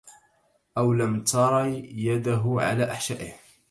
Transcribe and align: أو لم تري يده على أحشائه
أو 0.77 0.93
لم 0.93 1.23
تري 1.23 1.89
يده 2.05 2.41
على 2.47 2.91
أحشائه 2.91 3.33